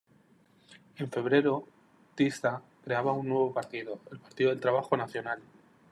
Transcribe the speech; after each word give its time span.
En 0.95 1.11
febrero 1.15 1.67
Tisza 2.15 2.63
creaba 2.83 3.11
un 3.13 3.29
nuevo 3.29 3.53
partido, 3.53 3.99
el 4.11 4.17
Partido 4.19 4.49
del 4.49 4.59
Trabajo 4.59 4.97
Nacional. 4.97 5.39